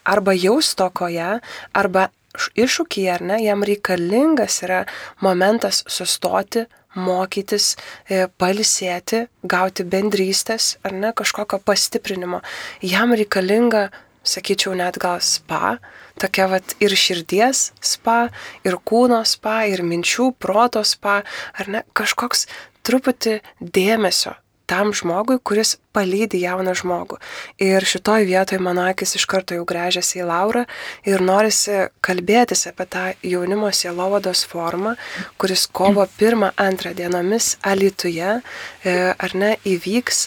[0.04, 1.38] arba jau stokoje,
[1.76, 2.08] arba
[2.56, 4.84] iššūkyje, ar ne, jam reikalingas yra
[5.20, 6.64] momentas sustoti,
[6.96, 7.74] mokytis,
[8.08, 12.42] e, palisėti, gauti bendrystės, ar ne, kažkokio pastiprinimo.
[12.84, 13.88] Jam reikalinga,
[14.24, 15.78] sakyčiau, net gal spa,
[16.20, 18.28] tokia vat ir širdies spa,
[18.64, 21.22] ir kūno spa, ir minčių, proto spa,
[21.58, 22.46] ar ne, kažkoks
[22.84, 27.18] truputį dėmesio tam žmogui, kuris palydi jauną žmogų.
[27.62, 30.64] Ir šitoj vietoj mano akis iš karto jau grežiasi į Laurą
[31.08, 34.94] ir norisi kalbėtis apie tą jaunimo sielovados formą,
[35.38, 38.40] kuris kovo 1-2 dienomis Alituje,
[38.84, 40.26] e, ar ne, įvyks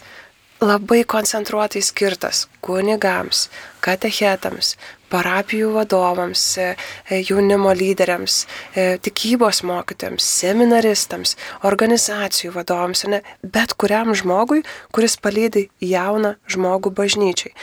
[0.63, 3.49] labai koncentruotai skirtas kunigams,
[3.83, 4.75] katechetams,
[5.15, 6.67] parapijų vadovams, e,
[7.09, 8.43] e, jaunimo lyderiams,
[8.75, 11.35] e, tikybos mokytėms, seminaristams,
[11.67, 14.63] organizacijų vadovams, ne, bet kuriam žmogui,
[14.95, 17.55] kuris palydi jauną žmogų bažnyčiai.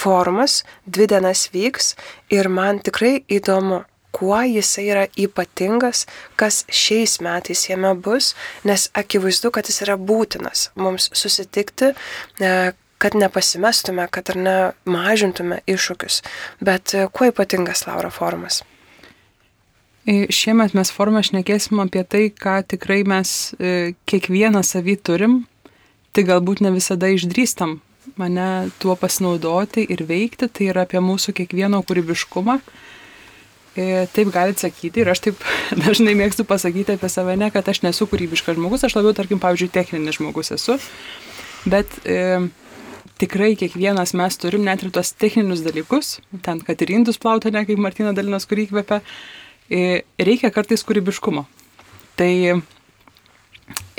[0.00, 1.94] Forumas dvi dienas vyks
[2.32, 3.84] ir man tikrai įdomu,
[4.16, 6.06] kuo jisai yra ypatingas,
[6.40, 8.32] kas šiais metais jame bus,
[8.66, 11.92] nes akivaizdu, kad jis yra būtinas mums susitikti,
[13.00, 16.20] kad nepasimestume, kad ir nemažintume iššūkius.
[16.60, 18.60] Bet e, kuo ypatingas Laura formas?
[20.04, 25.38] E, šiemet mes formą šnekėsim apie tai, ką tikrai mes e, kiekvieną savį turim,
[26.12, 27.78] tai galbūt ne visada išdrįstam
[28.20, 32.58] mane tuo pasinaudoti ir veikti, tai yra apie mūsų kiekvieno kūrybiškumą.
[34.12, 35.44] Taip galite sakyti ir aš taip
[35.84, 39.72] dažnai mėgstu pasakyti apie save, ne, kad aš nesu kūrybiškas žmogus, aš labiau, tarkim, pavyzdžiui,
[39.72, 40.76] techninis žmogus esu,
[41.70, 42.18] bet e,
[43.20, 47.64] tikrai kiekvienas mes turim net ir tos techninius dalykus, ten, kad ir indus plauti, ne
[47.68, 49.00] kaip Martina Dalinas, kurį įkvepia,
[50.20, 51.44] reikia kartais kūrybiškumo.
[52.18, 52.32] Tai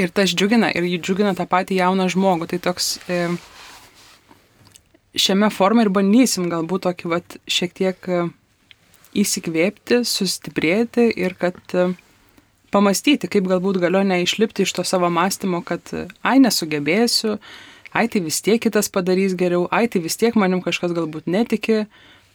[0.02, 2.50] ir tas džiugina, ir jį džiugina tą patį jauną žmogų.
[2.52, 2.92] Tai toks
[5.16, 8.12] šiame formai ir bandysim galbūt tokį vat, šiek tiek
[9.12, 11.60] įsikvėpti, sustiprėti ir kad
[12.72, 15.92] pamastyti, kaip galbūt galiu neišlipti iš to savo mąstymo, kad
[16.24, 17.36] ai nesugebėsiu,
[17.94, 21.86] ai tai vis tiek kitas padarys geriau, ai tai vis tiek manim kažkas galbūt netiki,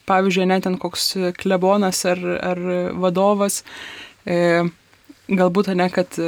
[0.06, 2.20] pavyzdžiui, net ten koks klebonas ar,
[2.52, 2.60] ar
[3.00, 3.62] vadovas,
[4.26, 4.66] e,
[5.26, 6.18] galbūt ne, kad,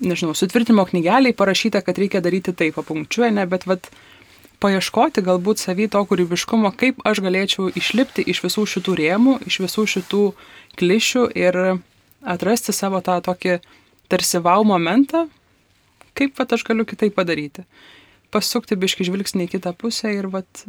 [0.00, 3.90] nežinau, sutvirtimo knygeliai parašyta, kad reikia daryti taip, papunkčiuoja, ne, bet vad
[4.60, 9.86] paieškoti galbūt savy to kūrybiškumo, kaip aš galėčiau išlipti iš visų šitų rėmų, iš visų
[9.94, 10.24] šitų
[10.80, 11.60] klišių ir
[12.20, 13.60] atrasti savo tą tokį
[14.12, 15.26] tarsi wow momentą,
[16.18, 17.64] kaip vat, aš galiu kitaip padaryti
[18.34, 20.64] pasukti biški žvilgsnį į kitą pusę ir vat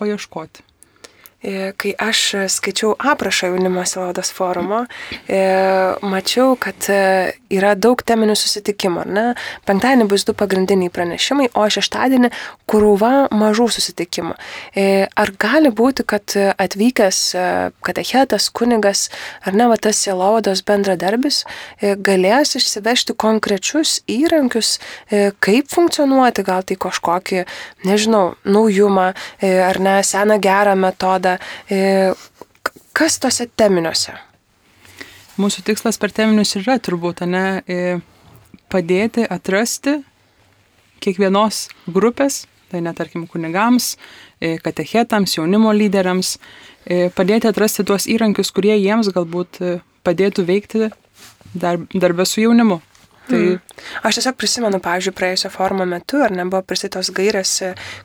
[0.00, 0.64] paieškoti.
[1.44, 4.86] E, kai aš skaičiau aprašą jaunimo silodos forumo,
[5.28, 5.40] e,
[6.00, 9.04] mačiau, kad e, yra daug teminių susitikimų.
[9.12, 9.24] Ne?
[9.68, 12.30] Penktadienį bus du pagrindiniai pranešimai, o šeštadienį
[12.66, 14.32] krūva mažų susitikimų.
[15.20, 17.20] Ar gali būti, kad atvykęs
[17.84, 19.06] katechetas, kunigas
[19.46, 21.42] ar ne va tas silodos bendradarbis
[21.80, 24.76] galės išsivežti konkrečius įrankius,
[25.44, 27.44] kaip funkcionuoti, gal tai kažkokį,
[27.86, 29.08] nežinau, naujumą
[29.44, 31.25] ar ne seną gerą metodą
[31.70, 31.80] E,
[32.96, 34.16] kas tose teminiuose?
[35.40, 37.98] Mūsų tikslas per teminius yra turbūt, ne, e,
[38.72, 39.98] padėti atrasti
[41.04, 43.94] kiekvienos grupės, tai netarkim kunigams,
[44.40, 46.36] e, katechetams, jaunimo lyderiams,
[47.18, 49.58] padėti atrasti tuos įrankius, kurie jiems galbūt
[50.06, 50.90] padėtų veikti
[51.58, 52.78] darbę su jaunimu.
[53.26, 53.58] Tai hmm.
[54.06, 57.54] aš tiesiog prisimenu, pavyzdžiui, praėjusio forumo metu, ar nebuvo pristatytos gairės,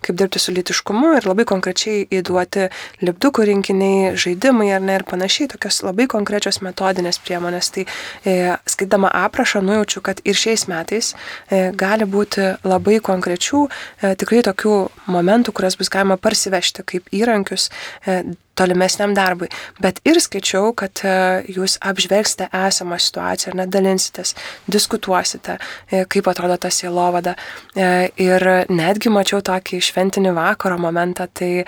[0.02, 2.68] kaip dirbti su litiškumu ir labai konkrečiai įduoti
[3.06, 7.72] lipdukų rinkiniai, žaidimai ar ne ir panašiai, tokios labai konkrečios metodinės priemonės.
[7.76, 8.38] Tai e,
[8.70, 14.78] skaitama aprašą nujaučiu, kad ir šiais metais e, gali būti labai konkrečių, e, tikrai tokių
[15.12, 17.70] momentų, kurias bus galima parsivežti kaip įrankius.
[18.06, 18.24] E,
[18.60, 19.50] tolimesniam darbui.
[19.82, 21.14] Bet ir skaičiau, kad e,
[21.56, 24.36] jūs apžvelgsite esamą situaciją nedalinsitės,
[24.72, 25.58] diskutuosite,
[25.90, 27.36] e, kaip atrodo ta sielovada.
[27.76, 31.66] E, ir netgi mačiau tokį šventinį vakaro momentą, tai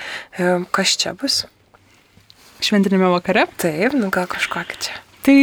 [0.74, 1.43] kas čia bus?
[2.63, 3.46] Šventinėme vakare?
[3.60, 4.98] Taip, nu gal kažkokį čia.
[5.24, 5.38] Tai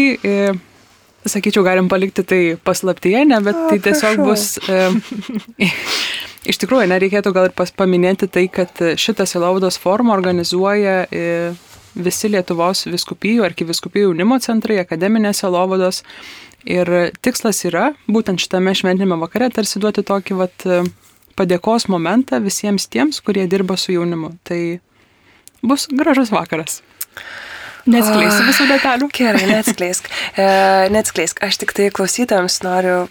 [1.29, 4.83] sakyčiau, galim palikti tai paslaptyje, ne, bet tai tiesiog bus e,
[6.51, 11.25] Iš tikrųjų, nereikėtų gal ir paminėti tai, kad šitą Silaudos formą organizuoja e,
[11.95, 16.01] visi Lietuvos viskupijų, arkiviskupijų jaunimo centrai, akademinės Silaudos.
[16.65, 16.89] Ir
[17.25, 20.65] tikslas yra būtent šitame šventinėme vakare tarsi duoti tokį vat,
[21.37, 24.35] padėkos momentą visiems tiems, kurie dirba su jaunimu.
[24.45, 24.61] Tai
[25.65, 26.81] bus gražus vakaras.
[27.87, 29.09] Neatskleisiu visų detalių.
[29.17, 30.11] Gerai, neatskleisk.
[30.37, 30.51] E,
[30.93, 31.41] neatskleisk.
[31.47, 33.07] Aš tik tai klausytams noriu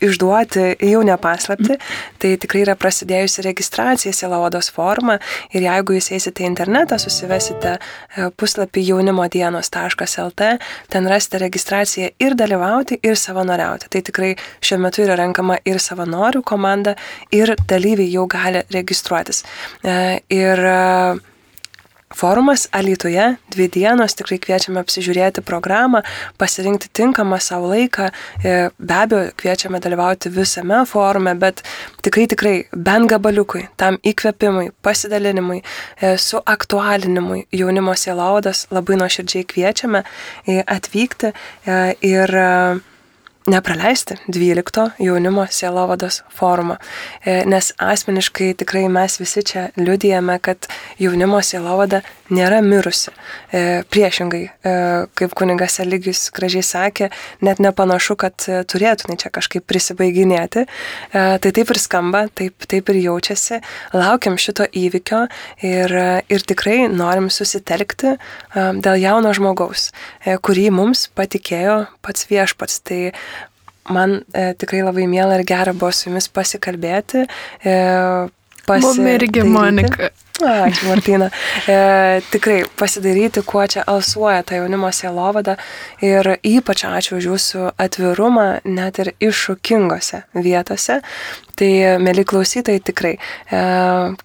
[0.00, 1.76] išduoti jau nepaslapti,
[2.22, 5.18] tai tikrai yra prasidėjusi registracija Sielavodos forma
[5.52, 10.50] ir jeigu jūs eisite į internetą, susivesite e, puslapį jaunimodienos.lt,
[10.92, 13.90] ten rasite registraciją ir dalyvauti, ir savanoriauti.
[13.92, 16.94] Tai tikrai šiuo metu yra renkama ir savanorių komanda,
[17.34, 19.44] ir dalyviai jau gali registruotis.
[19.82, 20.66] E, ir
[22.14, 26.00] Forumas Alytuje, dvi dienos, tikrai kviečiame apsižiūrėti programą,
[26.40, 31.60] pasirinkti tinkamą savo laiką, e, be abejo, kviečiame dalyvauti visame forume, bet
[32.02, 35.60] tikrai, tikrai bent gabaliukui, tam įkvėpimui, pasidalinimui,
[36.00, 40.02] e, suaktualinimui jaunimo sielaudas labai nuoširdžiai kviečiame
[40.46, 41.34] e, atvykti
[42.08, 42.38] ir
[43.48, 46.76] nepraleisti 12 jaunimo sielovados forumo,
[47.24, 50.68] e, nes asmeniškai tikrai mes visi čia liudijame, kad
[50.98, 53.12] jaunimo sielovada nėra mirusi.
[53.52, 54.74] E, priešingai, e,
[55.16, 58.36] kaip kunigas Eligijus gražiai sakė, net nepanašu, kad
[58.68, 60.66] turėtų čia kažkaip prisibaiginėti.
[61.12, 63.60] Tai taip ir skamba, taip, taip ir jaučiasi.
[63.96, 65.24] Laukiam šito įvykio
[65.64, 65.94] ir,
[66.28, 68.14] ir tikrai norim susitelkti
[68.54, 69.88] dėl jauno žmogaus,
[70.44, 72.82] kurį mums patikėjo pats viešpats.
[72.88, 73.00] Tai
[73.94, 77.26] man e, tikrai labai miela ir gera buvo su jumis pasikalbėti.
[77.64, 77.76] E,
[78.68, 80.10] Mums irgi, Monika.
[80.38, 81.30] Ačiū, Martina.
[81.66, 85.56] E, tikrai pasidaryti, kuo čia alsuoja ta jaunimo sielovada
[85.98, 91.00] ir ypač ačiū už jūsų atvirumą net ir iššūkingose vietose.
[91.58, 93.62] Tai, mėly klausytojai, tikrai e,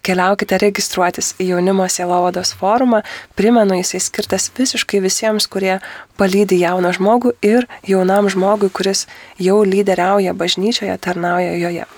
[0.06, 3.02] keliaukite registruotis į jaunimo sielovados forumą.
[3.34, 5.80] Primenu, jisai skirtas visiškai visiems, kurie
[6.14, 9.08] palydi jauną žmogų ir jaunam žmogui, kuris
[9.42, 11.88] jau lyderiauja bažnyčioje, tarnauja joje.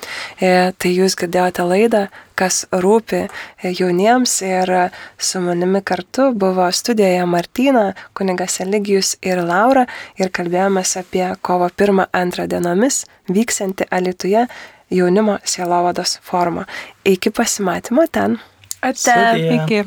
[0.41, 3.25] E, tai jūs girdėjote laidą kas rūpi
[3.65, 4.73] jauniems ir
[5.19, 9.87] su manimi kartu buvo studijoje Martina, kunigas Eligijus ir Laura
[10.21, 14.47] ir kalbėjomės apie kovo 1-2 dienomis vyksianti Alituje
[14.91, 16.67] jaunimo sielovados formą.
[17.05, 18.39] Iki pasimatymo ten.
[18.83, 19.17] Ate.
[19.57, 19.85] Iki.